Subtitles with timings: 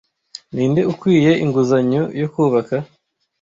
[0.53, 2.75] Ninde ukwiye inguzanyo yo kubaka